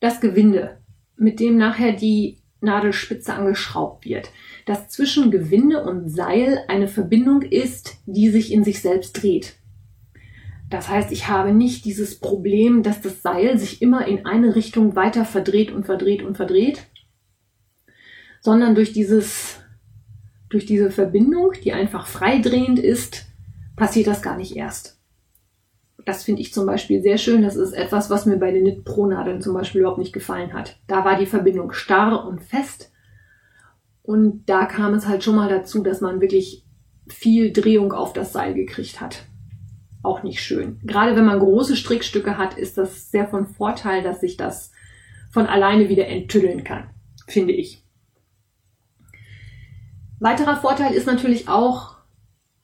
[0.00, 0.80] das Gewinde,
[1.16, 4.30] mit dem nachher die Nadelspitze angeschraubt wird,
[4.66, 9.54] dass zwischen Gewinde und Seil eine Verbindung ist, die sich in sich selbst dreht.
[10.70, 14.96] Das heißt, ich habe nicht dieses Problem, dass das Seil sich immer in eine Richtung
[14.96, 16.86] weiter verdreht und verdreht und verdreht,
[18.40, 19.60] sondern durch dieses
[20.50, 23.26] durch diese Verbindung, die einfach freidrehend ist,
[23.76, 24.93] passiert das gar nicht erst.
[26.04, 27.42] Das finde ich zum Beispiel sehr schön.
[27.42, 30.52] Das ist etwas, was mir bei den Knit Pro Nadeln zum Beispiel überhaupt nicht gefallen
[30.52, 30.78] hat.
[30.86, 32.92] Da war die Verbindung starr und fest.
[34.02, 36.64] Und da kam es halt schon mal dazu, dass man wirklich
[37.08, 39.24] viel Drehung auf das Seil gekriegt hat.
[40.02, 40.78] Auch nicht schön.
[40.84, 44.72] Gerade wenn man große Strickstücke hat, ist das sehr von Vorteil, dass sich das
[45.30, 46.90] von alleine wieder enttüddeln kann,
[47.26, 47.82] finde ich.
[50.20, 51.96] Weiterer Vorteil ist natürlich auch,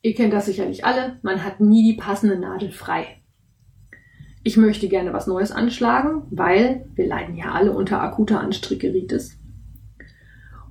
[0.02, 3.19] ihr kennt das sicherlich alle, man hat nie die passende Nadel frei.
[4.42, 9.38] Ich möchte gerne was Neues anschlagen, weil wir leiden ja alle unter akuter Anstrickeritis.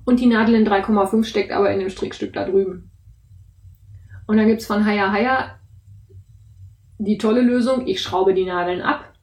[0.04, 2.90] Und die Nadel in 3,5 steckt aber in dem Strickstück da drüben.
[4.26, 5.60] Und dann gibt's von Haya Haya
[6.98, 9.14] die tolle Lösung, ich schraube die Nadeln ab.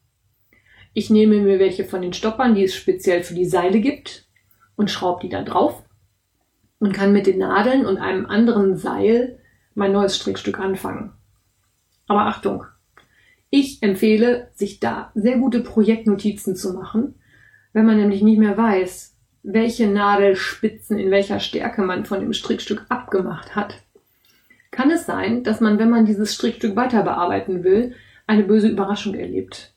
[0.94, 4.28] Ich nehme mir welche von den Stoppern, die es speziell für die Seile gibt,
[4.76, 5.84] und schraube die da drauf
[6.80, 9.40] und kann mit den Nadeln und einem anderen Seil
[9.76, 11.14] mein neues Strickstück anfangen.
[12.08, 12.64] Aber Achtung,
[13.50, 17.16] ich empfehle, sich da sehr gute Projektnotizen zu machen,
[17.74, 22.86] wenn man nämlich nicht mehr weiß, welche Nadelspitzen in welcher Stärke man von dem Strickstück
[22.90, 23.82] abgemacht hat.
[24.72, 27.96] Kann es sein, dass man, wenn man dieses Strickstück weiter bearbeiten will,
[28.28, 29.74] eine böse Überraschung erlebt.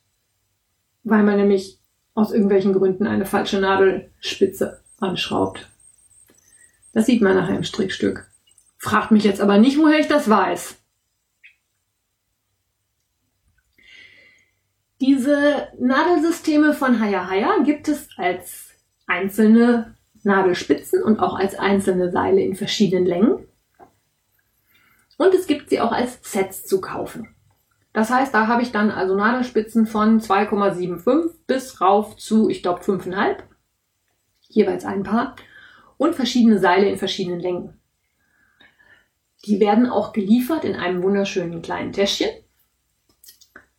[1.04, 1.78] Weil man nämlich
[2.14, 5.68] aus irgendwelchen Gründen eine falsche Nadelspitze anschraubt.
[6.92, 8.28] Das sieht man nachher im Strickstück.
[8.78, 10.79] Fragt mich jetzt aber nicht, woher ich das weiß.
[15.00, 18.68] Diese Nadelsysteme von Haya Haya gibt es als
[19.06, 23.46] einzelne Nadelspitzen und auch als einzelne Seile in verschiedenen Längen.
[25.16, 27.34] Und es gibt sie auch als Sets zu kaufen.
[27.92, 32.82] Das heißt, da habe ich dann also Nadelspitzen von 2,75 bis rauf zu, ich glaube,
[32.82, 33.38] 5,5.
[34.48, 35.34] Jeweils ein Paar
[35.96, 37.80] und verschiedene Seile in verschiedenen Längen.
[39.46, 42.30] Die werden auch geliefert in einem wunderschönen kleinen Täschchen,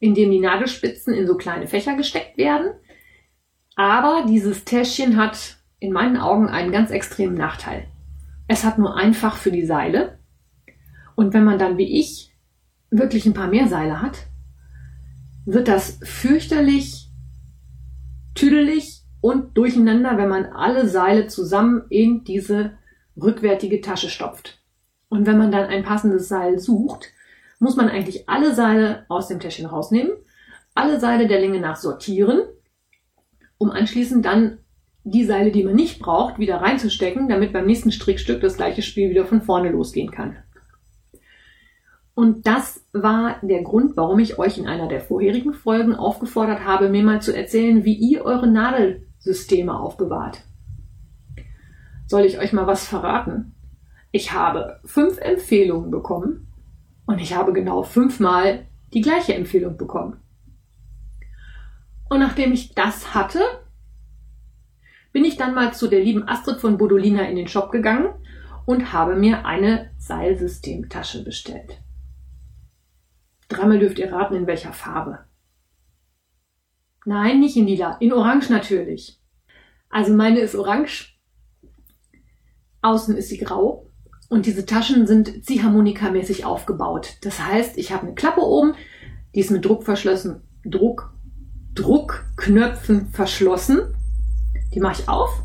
[0.01, 2.71] in dem die Nadelspitzen in so kleine Fächer gesteckt werden.
[3.75, 7.87] Aber dieses Täschchen hat in meinen Augen einen ganz extremen Nachteil.
[8.47, 10.17] Es hat nur ein Fach für die Seile.
[11.15, 12.35] Und wenn man dann wie ich
[12.89, 14.25] wirklich ein paar mehr Seile hat,
[15.45, 17.07] wird das fürchterlich
[18.33, 22.71] tüdelig und durcheinander, wenn man alle Seile zusammen in diese
[23.21, 24.59] rückwärtige Tasche stopft.
[25.09, 27.11] Und wenn man dann ein passendes Seil sucht,
[27.61, 30.11] muss man eigentlich alle Seile aus dem Täschchen rausnehmen,
[30.73, 32.41] alle Seile der Länge nach sortieren,
[33.59, 34.57] um anschließend dann
[35.03, 39.11] die Seile, die man nicht braucht, wieder reinzustecken, damit beim nächsten Strickstück das gleiche Spiel
[39.11, 40.37] wieder von vorne losgehen kann.
[42.15, 46.89] Und das war der Grund, warum ich euch in einer der vorherigen Folgen aufgefordert habe,
[46.89, 50.41] mir mal zu erzählen, wie ihr eure Nadelsysteme aufbewahrt.
[52.07, 53.53] Soll ich euch mal was verraten?
[54.11, 56.50] Ich habe fünf Empfehlungen bekommen
[57.11, 60.21] und ich habe genau fünfmal die gleiche Empfehlung bekommen.
[62.09, 63.41] Und nachdem ich das hatte,
[65.11, 68.13] bin ich dann mal zu der lieben Astrid von Bodolina in den Shop gegangen
[68.65, 71.81] und habe mir eine Seilsystemtasche bestellt.
[73.49, 75.25] Dreimal dürft ihr raten, in welcher Farbe.
[77.05, 79.19] Nein, nicht in lila, in orange natürlich.
[79.89, 81.19] Also meine ist orange.
[82.81, 83.90] Außen ist sie grau.
[84.31, 87.17] Und diese Taschen sind Ziehharmonika-mäßig aufgebaut.
[87.19, 88.75] Das heißt, ich habe eine Klappe oben,
[89.35, 91.13] die ist mit Druck verschlossen, Druck,
[91.75, 93.93] Druckknöpfen verschlossen.
[94.73, 95.43] Die mache ich auf.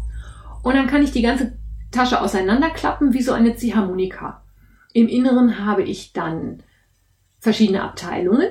[0.62, 1.58] Und dann kann ich die ganze
[1.90, 4.44] Tasche auseinanderklappen wie so eine Ziehharmonika.
[4.92, 6.62] Im Inneren habe ich dann
[7.40, 8.50] verschiedene Abteilungen,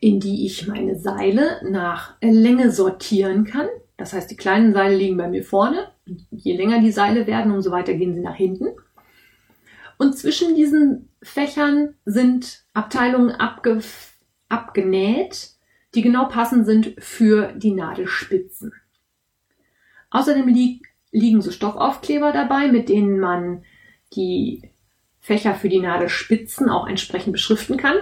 [0.00, 3.66] in die ich meine Seile nach Länge sortieren kann.
[3.98, 5.88] Das heißt, die kleinen Seile liegen bei mir vorne.
[6.30, 8.68] Je länger die Seile werden, umso weiter gehen sie nach hinten.
[10.02, 13.80] Und zwischen diesen Fächern sind Abteilungen abge
[14.48, 15.50] abgenäht,
[15.94, 18.72] die genau passend sind für die Nadelspitzen.
[20.10, 23.62] Außerdem li liegen so Stoffaufkleber dabei, mit denen man
[24.16, 24.70] die
[25.20, 27.94] Fächer für die Nadelspitzen auch entsprechend beschriften kann.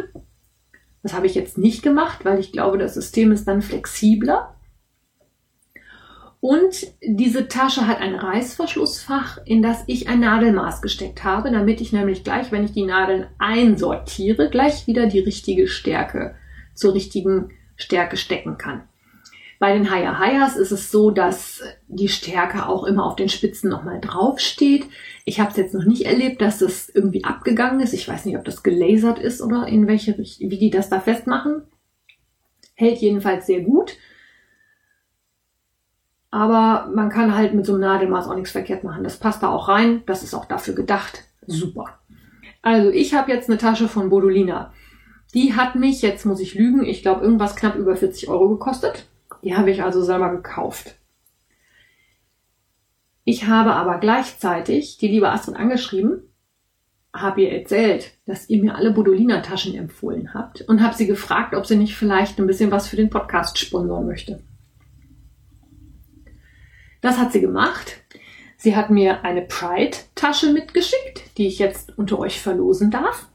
[1.02, 4.56] Das habe ich jetzt nicht gemacht, weil ich glaube, das System ist dann flexibler.
[6.40, 11.92] Und diese Tasche hat ein Reißverschlussfach, in das ich ein Nadelmaß gesteckt habe, damit ich
[11.92, 16.35] nämlich gleich, wenn ich die Nadeln einsortiere, gleich wieder die richtige Stärke
[16.74, 18.85] zur richtigen Stärke stecken kann.
[19.59, 23.68] Bei den Haya Hayas ist es so, dass die Stärke auch immer auf den Spitzen
[23.68, 24.87] nochmal draufsteht.
[25.26, 27.92] Ich habe es jetzt noch nicht erlebt, dass das irgendwie abgegangen ist.
[27.92, 31.64] Ich weiß nicht, ob das gelasert ist oder in welche wie die das da festmachen.
[32.74, 33.98] Hält jedenfalls sehr gut.
[36.31, 39.03] Aber man kann halt mit so einem Nadelmaß auch nichts verkehrt machen.
[39.03, 40.03] Das passt da auch rein.
[40.07, 41.25] Das ist auch dafür gedacht.
[41.47, 41.99] Super.
[42.62, 44.73] Also ich habe jetzt eine Tasche von Bodolina.
[45.35, 49.07] Die hat mich, jetzt muss ich lügen, ich glaube irgendwas knapp über 40 Euro gekostet.
[49.43, 50.97] Die habe ich also selber gekauft.
[53.25, 56.23] Ich habe aber gleichzeitig die liebe Astrid angeschrieben,
[57.14, 61.66] habe ihr erzählt, dass ihr mir alle Bodolina-Taschen empfohlen habt und habe sie gefragt, ob
[61.66, 64.43] sie nicht vielleicht ein bisschen was für den Podcast sponsern möchte.
[67.00, 68.02] Das hat sie gemacht.
[68.56, 73.28] Sie hat mir eine Pride-Tasche mitgeschickt, die ich jetzt unter euch verlosen darf.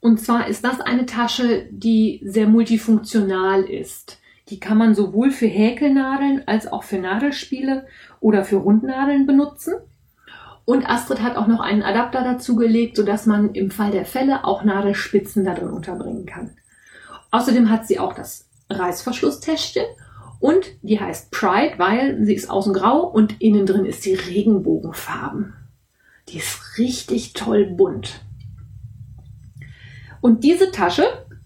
[0.00, 4.18] Und zwar ist das eine Tasche, die sehr multifunktional ist.
[4.48, 7.86] Die kann man sowohl für Häkelnadeln als auch für Nadelspiele
[8.20, 9.74] oder für Rundnadeln benutzen.
[10.64, 14.64] Und Astrid hat auch noch einen Adapter dazugelegt, sodass man im Fall der Fälle auch
[14.64, 16.56] Nadelspitzen da drin unterbringen kann.
[17.30, 19.84] Außerdem hat sie auch das Reißverschlusstäschchen
[20.40, 25.54] und die heißt Pride, weil sie ist außen grau und innen drin ist sie Regenbogenfarben.
[26.28, 28.20] Die ist richtig toll bunt.
[30.20, 31.04] Und diese Tasche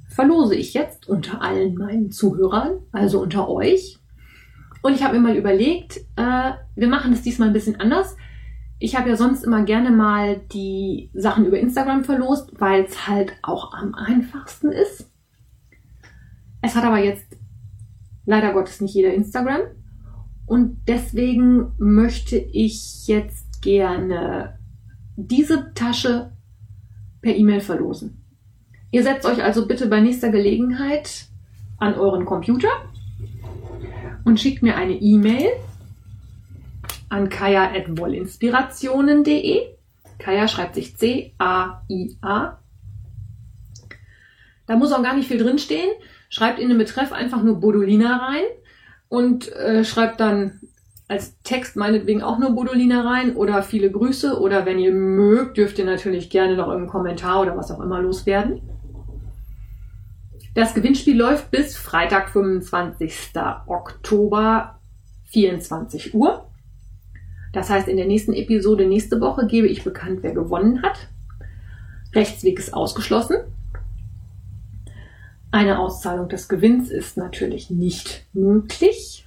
[0.08, 3.98] verlose ich jetzt unter allen meinen Zuhörern, also unter euch.
[4.82, 8.16] Und ich habe mir mal überlegt, äh, wir machen es diesmal ein bisschen anders.
[8.78, 13.34] Ich habe ja sonst immer gerne mal die Sachen über Instagram verlost, weil es halt
[13.42, 15.10] auch am einfachsten ist.
[16.62, 17.39] Es hat aber jetzt
[18.24, 19.60] leider Gottes nicht jeder Instagram.
[20.46, 24.58] Und deswegen möchte ich jetzt gerne
[25.16, 26.32] diese Tasche
[27.22, 28.24] per E-Mail verlosen.
[28.90, 31.26] Ihr setzt euch also bitte bei nächster Gelegenheit
[31.78, 32.70] an euren Computer
[34.24, 35.50] und schickt mir eine E-Mail
[37.08, 39.76] an kaya.wollinspirationen.de.
[40.18, 42.58] Kaya schreibt sich C-A-I-A.
[44.66, 45.90] Da muss auch gar nicht viel drinstehen.
[46.30, 48.44] Schreibt in den Betreff einfach nur Bodolina rein
[49.08, 50.60] und äh, schreibt dann
[51.08, 55.76] als Text meinetwegen auch nur Bodolina rein oder viele Grüße oder wenn ihr mögt, dürft
[55.80, 58.62] ihr natürlich gerne noch irgendeinen Kommentar oder was auch immer loswerden.
[60.54, 63.32] Das Gewinnspiel läuft bis Freitag, 25.
[63.66, 64.78] Oktober,
[65.30, 66.46] 24 Uhr.
[67.52, 71.08] Das heißt, in der nächsten Episode nächste Woche gebe ich bekannt, wer gewonnen hat.
[72.14, 73.36] Rechtsweg ist ausgeschlossen.
[75.52, 79.26] Eine Auszahlung des Gewinns ist natürlich nicht möglich.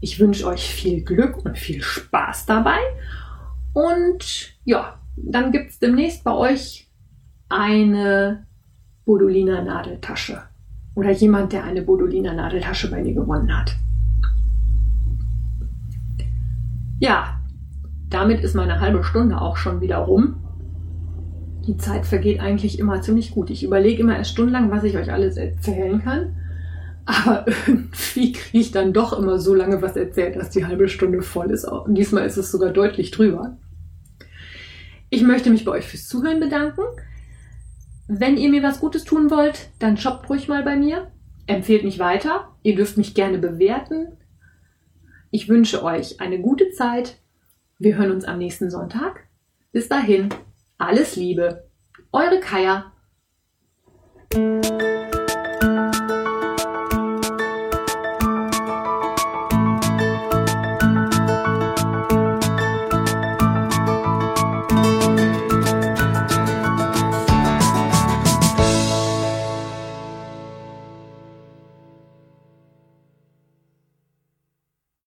[0.00, 2.78] Ich wünsche euch viel Glück und viel Spaß dabei.
[3.74, 6.88] Und ja, dann gibt es demnächst bei euch
[7.50, 8.46] eine
[9.04, 10.42] Bodolina Nadeltasche.
[10.94, 13.76] Oder jemand, der eine Bodolina Nadeltasche bei mir gewonnen hat.
[17.00, 17.40] Ja,
[18.08, 20.36] damit ist meine halbe Stunde auch schon wieder rum.
[21.66, 23.50] Die Zeit vergeht eigentlich immer ziemlich gut.
[23.50, 26.36] Ich überlege immer erst stundenlang, was ich euch alles erzählen kann.
[27.04, 31.22] Aber irgendwie kriege ich dann doch immer so lange was erzählt, dass die halbe Stunde
[31.22, 31.64] voll ist.
[31.64, 33.56] Und diesmal ist es sogar deutlich drüber.
[35.10, 36.82] Ich möchte mich bei euch fürs Zuhören bedanken.
[38.06, 41.10] Wenn ihr mir was Gutes tun wollt, dann shoppt ruhig mal bei mir.
[41.46, 42.48] Empfehlt mich weiter.
[42.62, 44.16] Ihr dürft mich gerne bewerten.
[45.30, 47.18] Ich wünsche euch eine gute Zeit.
[47.78, 49.26] Wir hören uns am nächsten Sonntag.
[49.72, 50.28] Bis dahin,
[50.80, 51.68] alles Liebe.
[52.12, 52.92] Eure Kaya.